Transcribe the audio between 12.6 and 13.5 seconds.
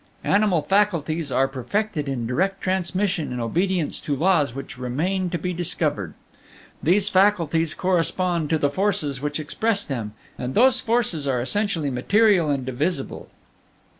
divisible.